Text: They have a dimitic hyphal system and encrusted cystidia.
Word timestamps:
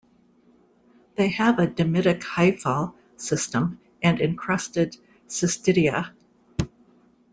They 1.13 1.27
have 1.27 1.59
a 1.59 1.67
dimitic 1.67 2.21
hyphal 2.23 2.95
system 3.17 3.79
and 4.01 4.19
encrusted 4.19 4.97
cystidia. 5.27 6.09